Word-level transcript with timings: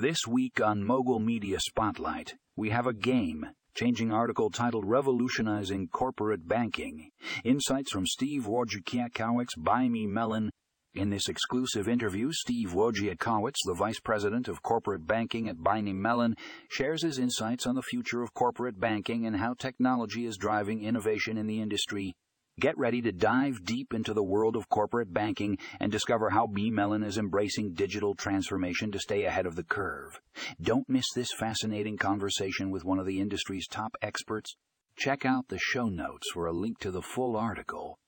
This 0.00 0.26
week 0.26 0.62
on 0.62 0.82
Mogul 0.82 1.18
Media 1.18 1.60
Spotlight, 1.60 2.36
we 2.56 2.70
have 2.70 2.86
a 2.86 2.94
game 2.94 3.44
changing 3.74 4.10
article 4.10 4.48
titled 4.48 4.86
Revolutionizing 4.86 5.88
Corporate 5.88 6.48
Banking. 6.48 7.10
Insights 7.44 7.92
from 7.92 8.06
Steve 8.06 8.46
Wojciechowicz, 8.46 9.58
BNY 9.58 10.08
Mellon. 10.08 10.48
In 10.94 11.10
this 11.10 11.28
exclusive 11.28 11.86
interview, 11.86 12.32
Steve 12.32 12.72
Wojciechowicz, 12.72 13.56
the 13.66 13.74
Vice 13.74 14.00
President 14.00 14.48
of 14.48 14.62
Corporate 14.62 15.06
Banking 15.06 15.50
at 15.50 15.58
BNY 15.58 15.94
Mellon, 15.96 16.34
shares 16.70 17.02
his 17.02 17.18
insights 17.18 17.66
on 17.66 17.74
the 17.74 17.82
future 17.82 18.22
of 18.22 18.32
corporate 18.32 18.80
banking 18.80 19.26
and 19.26 19.36
how 19.36 19.52
technology 19.52 20.24
is 20.24 20.38
driving 20.38 20.82
innovation 20.82 21.36
in 21.36 21.46
the 21.46 21.60
industry. 21.60 22.14
Get 22.60 22.76
ready 22.76 23.00
to 23.00 23.10
dive 23.10 23.64
deep 23.64 23.94
into 23.94 24.12
the 24.12 24.22
world 24.22 24.54
of 24.54 24.68
corporate 24.68 25.14
banking 25.14 25.56
and 25.80 25.90
discover 25.90 26.28
how 26.28 26.46
BNY 26.46 26.72
Mellon 26.72 27.02
is 27.02 27.16
embracing 27.16 27.72
digital 27.72 28.14
transformation 28.14 28.92
to 28.92 28.98
stay 28.98 29.24
ahead 29.24 29.46
of 29.46 29.56
the 29.56 29.62
curve. 29.62 30.20
Don't 30.60 30.86
miss 30.86 31.06
this 31.16 31.32
fascinating 31.32 31.96
conversation 31.96 32.70
with 32.70 32.84
one 32.84 32.98
of 32.98 33.06
the 33.06 33.18
industry's 33.18 33.66
top 33.66 33.96
experts. 34.02 34.56
Check 34.94 35.24
out 35.24 35.48
the 35.48 35.58
show 35.58 35.88
notes 35.88 36.30
for 36.34 36.44
a 36.44 36.52
link 36.52 36.78
to 36.80 36.90
the 36.90 37.00
full 37.00 37.34
article 37.34 37.98